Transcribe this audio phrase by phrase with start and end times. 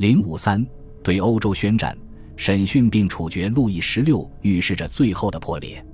[0.00, 0.66] 零五三
[1.02, 1.94] 对欧洲宣战，
[2.34, 5.84] 审讯并处决路易十六，预示着最后的破裂。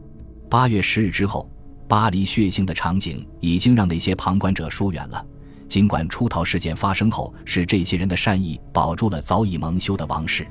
[0.48, 1.50] 八月十日之后，
[1.88, 5.27] 巴黎血腥的场景已经让那些旁观者疏远了。
[5.66, 10.46] 尽管出逃事件发生后，是这些人的善意保住了早已蒙羞的王室。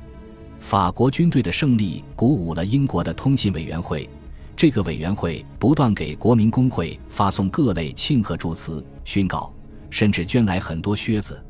[0.60, 4.06] 法国军队的胜利鼓舞了英国的通信委员会，
[4.54, 9.50] 这个委员会不断给国民工会发送各类庆贺祝词、训告，
[9.88, 11.42] 甚至捐来很多靴子。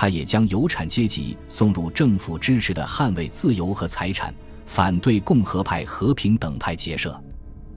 [0.00, 7.22] 他也将有产阶级送入政府支持的捍卫自由和财产、反对共和派和平等派结社。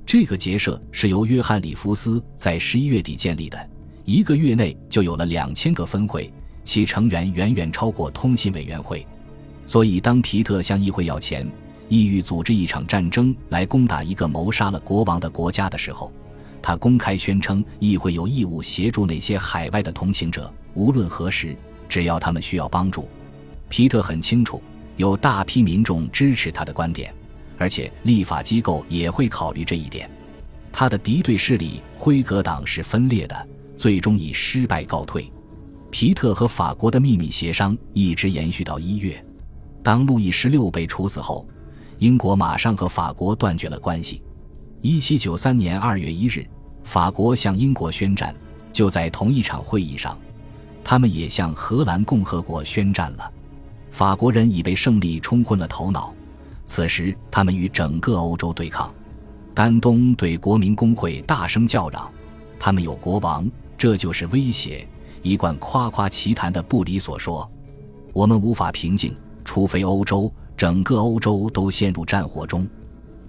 [0.05, 3.69] 这个结社是由约翰·里弗斯在十一月底建立的，
[4.05, 6.31] 一个月内就有了两千个分会，
[6.63, 9.05] 其成员远远超过通信委员会。
[9.67, 11.45] 所以，当皮特向议会要钱，
[11.89, 16.09] 意欲组织一场战争来攻打一个谋杀了国王的国家的时候，
[16.61, 21.53] 他公开宣称议会有义务协助那些海外的同情者，无论何时。
[21.87, 23.07] 只要他们需要帮助，
[23.69, 24.61] 皮特很清楚
[24.97, 27.13] 有大批民众支持他的观点，
[27.57, 30.09] 而且立法机构也会考虑这一点。
[30.71, 35.31] 他的敌对势力辉格党是分裂的，最终以失败告退。
[35.91, 39.23] 皮特和法国的秘密协商一直延续到一月。
[39.83, 41.47] 当路易十六被处死后，
[41.99, 44.23] 英国马上和法国断绝了关系。
[44.81, 46.45] 一七九三年二月一日，
[46.83, 48.35] 法国向英国宣战，
[48.71, 50.17] 就在同一场会议上。
[50.83, 53.31] 他们也向荷兰共和国宣战了，
[53.91, 56.13] 法国人已被胜利冲昏了头脑。
[56.65, 58.93] 此时，他们与整个欧洲对抗。
[59.53, 62.09] 丹东对国民工会大声叫嚷
[62.59, 64.87] ：“他们有国王，这就是威胁！”
[65.21, 67.49] 一贯夸夸其谈的布里所说
[68.11, 72.67] ：“我们无法平静，除非欧洲整个欧洲都陷入战火中。”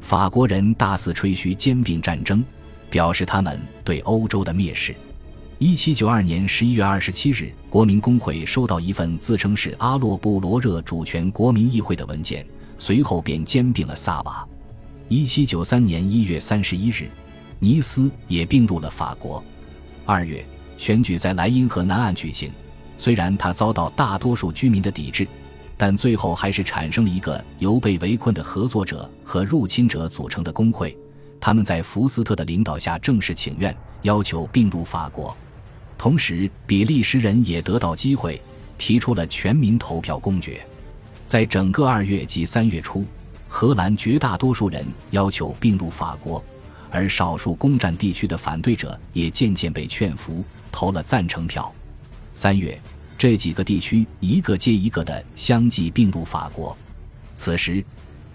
[0.00, 2.42] 法国人大肆吹嘘兼并战争，
[2.90, 4.94] 表示他们对欧洲的蔑视。
[5.60, 12.44] 一七九二年十一月二十七日，国民工会收到一份自称是阿洛布罗热主权国民议会的文件，
[12.76, 14.46] 随后便兼并了萨瓦。
[15.08, 17.08] 一七九三年一月三十一日，
[17.60, 19.42] 尼斯也并入了法国。
[20.04, 20.44] 二月，
[20.76, 22.50] 选举在莱茵河南岸举行，
[22.98, 25.24] 虽然他遭到大多数居民的抵制，
[25.76, 30.98] 但最后还是产生了一个由被围困的合作者和入侵者组成的工会。
[31.40, 35.34] 他们在福斯特的领导下正式请愿，要求并入法国。
[35.96, 38.40] 同时，比利时人也得到机会，
[38.76, 40.64] 提出了全民投票公决。
[41.24, 43.04] 在整个二月及三月初，
[43.48, 46.44] 荷兰绝大多数人要求并入法国，
[46.90, 51.72] 而少数攻占地区的反对者也渐渐被劝服，投了赞成票。
[52.34, 52.78] 三月，
[53.16, 56.76] 这几个地区一个接一个的相继并入法国。
[57.34, 57.82] 此时，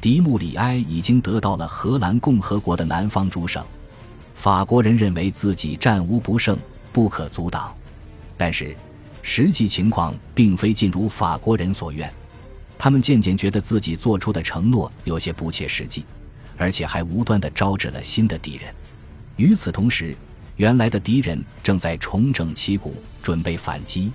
[0.02, 3.64] 迪穆里埃已经得到了荷兰共和国的南方诸省。
[4.34, 6.58] 法国人认为自己战无不胜。
[7.00, 7.74] 不可阻挡，
[8.36, 8.76] 但是
[9.22, 12.14] 实际情况并非尽如法国人所愿。
[12.78, 16.04] 他们渐渐觉得自己做出的承诺有些不切实际，
[16.58, 18.76] 而且还无端地招致了新的敌人。
[19.38, 20.14] 与此同时，
[20.58, 22.94] 原来的敌人正在重整旗鼓，
[23.24, 24.12] 准备反击。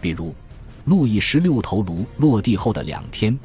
[0.00, 0.34] 比如，
[0.86, 3.38] 路易十六头颅落地后的两天，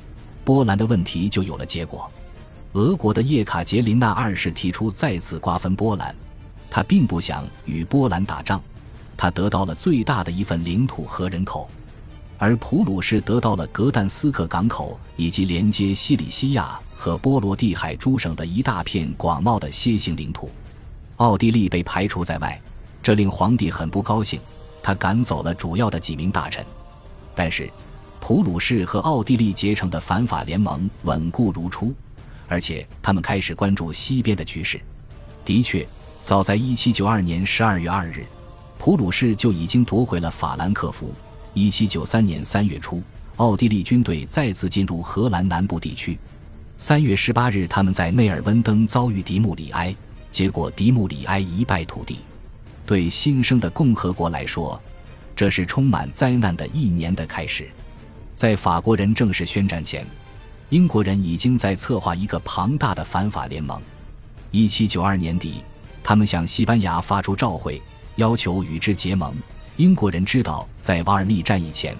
[0.43, 2.09] 波兰的问题就有了结果。
[2.73, 6.15] 俄国的叶卡捷琳娜二世提出再次瓜分波兰。
[6.73, 8.63] 他并不想与波兰打仗，
[9.21, 11.69] 他得到了最大的一份领土和人口，
[12.39, 20.49] 而普鲁士得到了格但斯克港口以及连接西里西亚和波罗的海诸省的一大片广袤的楔形领土。
[21.17, 22.59] 奥地利被排除在外，
[23.03, 24.39] 这令皇帝很不高兴，
[24.81, 26.65] 他赶走了主要的几名大臣。
[27.35, 27.71] 但是，
[28.19, 31.93] 普鲁士和奥地利结成的反法联盟稳固如初，
[32.47, 34.81] 而且他们开始关注西边的局势。
[35.45, 35.87] 的确。
[36.23, 38.25] 早在1792年12月2日，
[38.83, 41.13] 普鲁士就已经夺回了法兰克福。
[41.53, 42.99] 1793年3月初，
[43.35, 46.17] 奥地利军队再次进入荷兰南部地区。
[46.79, 49.95] 3月18日，他们在内尔温登遭遇迪穆里埃，
[50.31, 52.21] 结果迪穆里埃一败涂地。
[52.83, 54.81] 对新生的共和国来说，
[55.35, 57.69] 这是充满灾难的一年的开始。
[58.33, 60.03] 在法国人正式宣战前，
[60.69, 63.79] 英国人已经在策划一个庞大的反法联盟。
[64.51, 65.63] 1792年底。
[66.03, 67.79] 他们向西班牙发出召会，
[68.21, 69.35] 要求与之结盟。
[69.77, 71.97] 英国人知道，在瓦尔密战役前，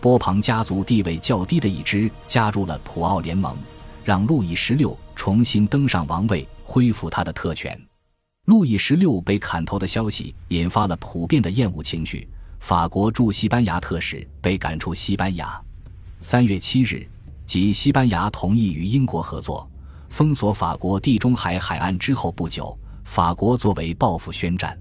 [0.00, 3.56] 波旁家族地位较低的一支加入了普奥联盟，
[4.04, 7.76] 让路易十六重新登上王位，恢复他的特权。
[8.44, 12.28] 路易十六被砍头的消息引发了普遍的厌恶情绪，
[12.60, 15.60] 法国驻西班牙特使被赶出西班牙。
[16.20, 17.04] 三月七日，
[17.44, 19.68] 即西班牙同意与英国合作，
[20.08, 22.78] 封锁法国地中海海岸之后不久。
[23.02, 24.78] 法国作为报复宣战。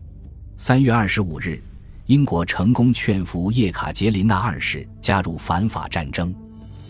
[0.59, 1.62] 三月二十五日，
[2.07, 6.33] 英国成功劝服叶卡捷琳娜二世加入反法战争。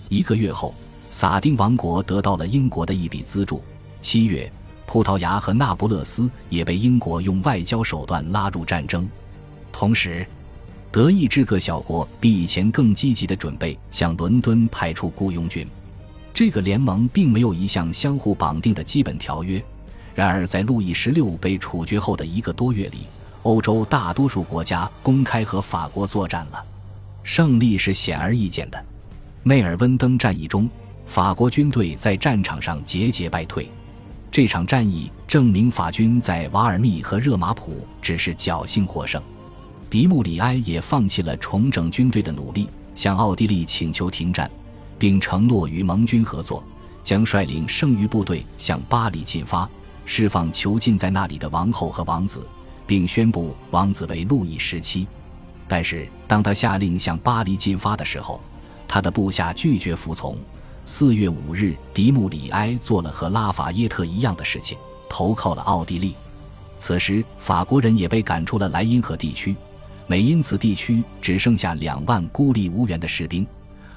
[0.08, 0.74] 一个月后，
[1.10, 3.62] 撒丁王国得到了英国的一笔资助。
[4.00, 4.50] 七月，
[4.86, 9.06] 葡萄牙和那不勒斯也被英国用外交手段拉入战争。
[9.70, 10.26] 同时，
[10.90, 15.68] 德意志各小国比以前更积极地准备向伦敦派出雇佣军。
[16.34, 19.62] 这个联盟并没有一项相互绑定的基本条约。
[20.16, 23.00] 然而，在路易十六被处决后的一个多月里，
[23.44, 26.64] 欧洲大多数国家公开和法国作战了。
[27.24, 28.86] 胜利是显而易见的。
[29.44, 30.70] 内尔温登战役中，
[31.06, 33.70] 法国军队在战场上节节败退。
[34.30, 39.22] 这场战役证明法军在瓦尔密和热马普只是侥幸获胜。
[39.90, 44.52] 迪穆里埃也放弃了重整军队的努力，向奥地利请求停战，
[45.00, 46.64] 并承诺与盟军合作，
[47.04, 49.68] 将率领剩余部队向巴黎进发。
[50.04, 52.46] 释放囚禁在那里的王后和王子，
[52.88, 55.06] 并宣布王子为路易十七。
[55.68, 58.42] 但是，当他下令向巴黎进发的时候，
[58.88, 60.38] 他的部下拒绝服从。
[60.86, 64.78] 四月五日，迪穆里埃做了和拉法耶特一样的事情，
[65.10, 66.16] 投靠了奥地利。
[66.78, 69.54] 此时，法国人也被赶出了莱茵河地区，
[70.08, 73.46] 美因茨地区只剩下两万孤立无援的士兵。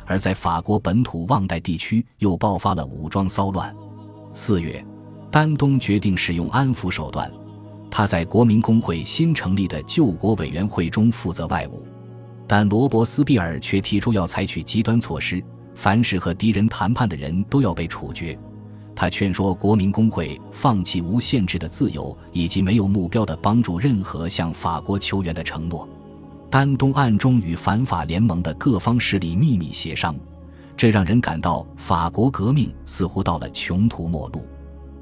[0.05, 3.75] 而在法国本土旺代地区，又爆发了武装骚乱。
[4.35, 4.85] 四月。
[5.33, 7.31] 丹东决定使用安抚手段，
[7.91, 11.85] 他在国民工会新成立的救国委员会中负责外务，
[12.47, 15.43] 但罗伯斯庇尔却提出要采取极端措施，
[15.75, 18.39] 凡是和敌人谈判的人都要被处决。
[18.95, 25.89] 他劝说国民工会放弃无限制的自由以及没有目标的帮助任何向法国求援的承诺。
[26.51, 30.15] 丹东暗中与反法联盟的各方势力秘密协商，
[30.77, 34.45] 这让人感到法国革命似乎到了穷途末路。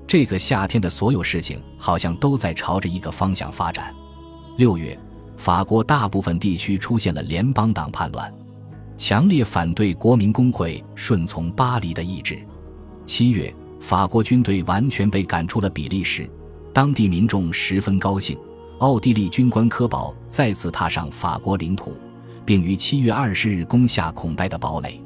[0.08, 3.94] 这个夏天的所有事情好像都在朝着一个方向发展。
[4.56, 4.98] 六月，
[5.36, 8.32] 法国大部分地区出现了联邦党叛乱，
[8.96, 12.38] 强烈反对国民工会顺从巴黎的意志。
[13.04, 16.26] 七月，法国军队完全被赶出了比利时，
[16.72, 18.36] 当地民众十分高兴。
[18.78, 21.94] 奥地利军官科堡再次踏上法国领土，
[22.46, 25.02] 并于七月二十日攻下孔代的堡垒。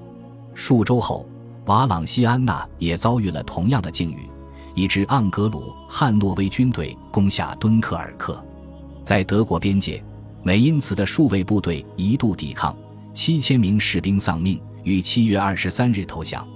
[0.54, 1.26] 数周后，
[1.64, 4.28] 瓦朗西安娜也遭遇了同样的境遇。
[4.74, 8.42] 以致盎格鲁汉诺威军队攻下敦刻尔克，
[9.04, 10.02] 在德国边界，
[10.42, 12.76] 美因茨的数位部队一度抵抗，
[13.12, 16.46] 七千名士兵丧命，于七月二十三日投降。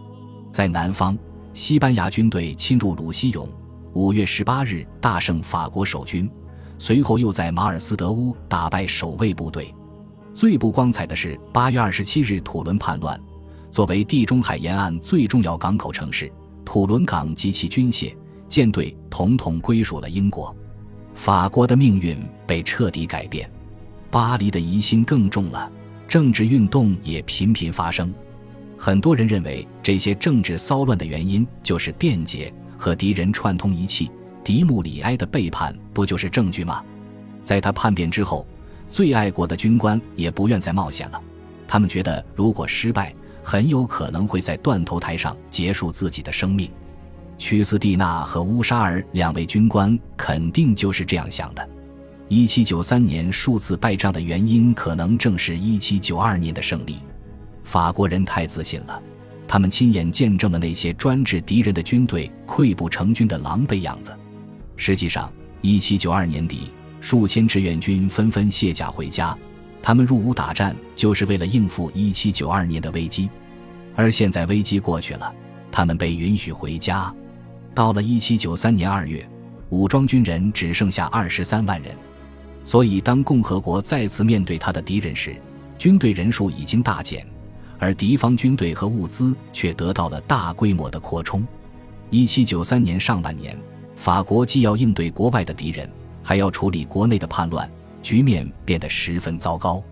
[0.50, 1.16] 在南方，
[1.52, 3.48] 西班牙军队侵入鲁西永，
[3.92, 6.30] 五月十八日大胜法国守军，
[6.78, 9.74] 随后又在马尔斯德乌打败守卫部队。
[10.32, 13.18] 最不光彩的是八月二十七日土伦叛乱，
[13.70, 16.30] 作为地中海沿岸最重要港口城市。
[16.66, 18.14] 土伦港及其军械、
[18.48, 20.54] 舰队统统归属了英国，
[21.14, 23.48] 法国的命运被彻底改变。
[24.10, 25.70] 巴黎的疑心更重了，
[26.08, 28.12] 政治运动也频频发生。
[28.76, 34.10] 很多人认为这些政治骚乱的原因就是便捷和敌人串通一气。
[34.42, 36.84] 迪穆里埃的背叛不就是证据吗？
[37.44, 38.44] 在他叛变之后，
[38.90, 41.20] 最爱国的军官也不愿再冒险了，
[41.66, 43.14] 他们觉得如果失败。
[43.48, 46.68] 很有可能会在断头台上结束自己的生命。
[47.38, 51.68] 屈斯蒂娜和乌沙尔两位军官肯定就是这样想的。
[52.26, 56.96] 一七九三年数次败仗的原因，可能正是一七九二年的胜利。
[57.62, 59.00] 法国人太自信了，
[59.46, 64.12] 他们亲眼见证了那些专制敌人的军队溃不成军的狼狈样子。
[64.76, 69.38] 实际上，一七九二年底，数千志愿军纷纷卸甲回家。
[69.86, 73.30] 他们入伍打战，就是为了应付一七九二年的危机，
[73.94, 75.32] 而现在危机过去了，
[75.70, 77.14] 他们被允许回家。
[77.72, 79.24] 到了一七九三年二月，
[79.68, 81.94] 武装军人只剩下二十三万人，
[82.64, 85.40] 所以当共和国再次面对他的敌人时，
[85.78, 87.24] 军队人数已经大减，
[87.78, 91.46] 而敌方军队和物资却得到了大规模的扩充。
[92.10, 93.56] 一七九三年上半年，
[93.94, 95.88] 法国既要应对国外的敌人，
[96.24, 97.70] 还要处理国内的叛乱。
[98.06, 99.82] 局面变得十分糟糕，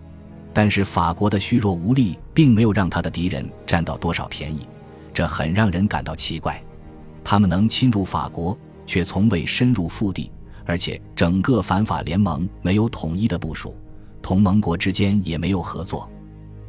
[0.53, 4.65] 但是法国的虚弱无力并没有让他的敌人占到多少便宜，
[5.13, 6.63] 这很让人感到奇怪。
[7.25, 10.31] 他们能侵入法国，却从未深入腹地，
[10.63, 13.75] 而且整个反法联盟没有统一的部署，
[14.21, 16.09] 同盟国之间也没有合作。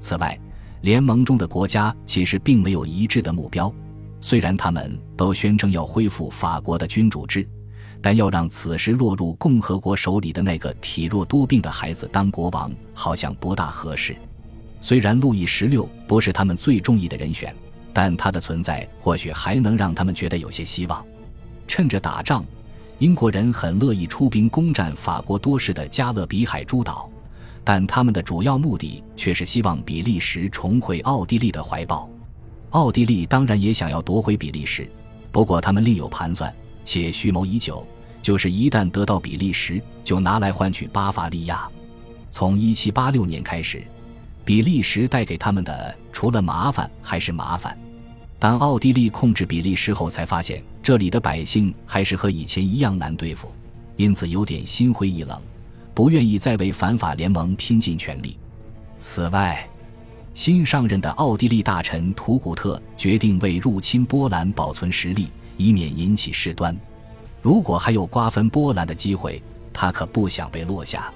[0.01, 0.37] 此外，
[0.81, 3.73] 联盟中的国家其实并没有一致的目标，
[4.21, 7.49] 虽然他们都宣称要恢复法国的君主制。
[8.07, 14.15] 但要让此时落入共和国手里的那个体弱多病的孩子当国王，好像不大合适。
[14.81, 17.53] 虽然路易十六不是他们最中意的人选，
[17.93, 21.05] 但他的存在或许还能让他们觉得有些希望。
[21.67, 22.45] 趁着打仗，
[23.01, 27.11] 英国人很乐意出兵攻占法国多事的加勒比海诸岛，
[27.65, 32.09] 但他们的主要目的却是希望比利时重回奥地利的怀抱。
[32.71, 34.89] 奥地利当然也想要夺回比利时，
[35.33, 37.85] 不过他们另有盘算，且蓄谋已久，
[38.27, 41.65] 就是一旦得到比利时，就拿来换取巴伐利亚。
[42.29, 43.85] 从1786年开始，
[44.45, 47.79] 比利时带给他们的除了麻烦还是麻烦。
[48.37, 53.53] 当奥地利控制比利时后，才发现这里的百姓还是和以前一样难对付，
[53.95, 55.41] 因此有点心灰意冷，
[55.95, 58.37] 不愿意再为反法联盟拼尽全力。
[58.99, 59.65] 此外，
[60.35, 66.77] 新上任的奥地利大臣图古特决定为入侵波兰保存实力，以免引起事端。
[67.43, 71.13] 如果还有瓜分波兰的机会，他可不想被落下。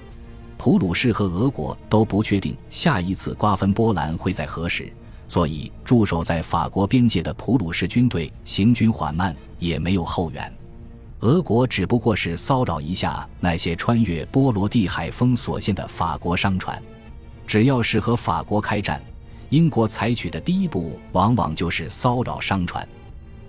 [0.57, 4.93] 普鲁士和俄国都不确定下一次瓜分波兰会在何时，
[5.27, 10.53] 所以驻守在法国边界的普鲁士军队行军缓慢，也没有后援。
[11.21, 16.81] 俄国只不过是骚扰一下那些穿越波罗的海封锁线的法国商船。
[17.45, 19.01] 只要是和法国开战，
[19.49, 22.87] 英国采取的第一步往往就是骚扰商船。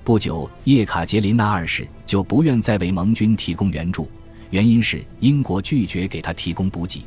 [0.05, 4.11] 不久，叶卡捷琳娜二世就不愿再为盟军提供援助，
[4.51, 7.05] 原因是英国拒绝给他提供补给。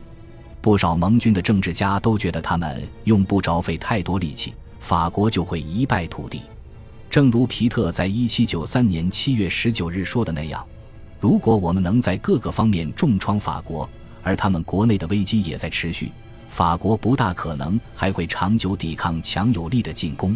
[0.62, 6.42] 不少盟军的政治家都觉得他们用不着费太多力气，法国就会一败涂地。
[7.10, 10.66] 正如皮特在一七九三年七月十九日说的那样
[11.20, 13.88] ：“如果我们能在各个方面重创法国，
[14.24, 16.12] 而他们国内的危机也在持续。”
[16.48, 20.36] 法国不大可能还会长久抵抗强有力的进攻。